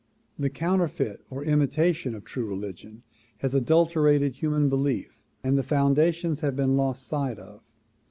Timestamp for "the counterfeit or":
0.39-1.43